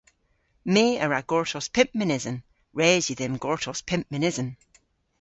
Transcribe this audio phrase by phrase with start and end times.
[0.73, 2.37] My a wra gortos pymp mynysen.
[2.79, 4.49] Res yw dhymm gortos pymp mynysen.